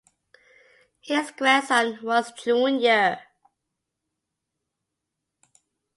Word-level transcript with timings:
His 0.99 1.29
grandson 1.29 1.99
was 2.01 2.31
Jhr. 2.31 3.21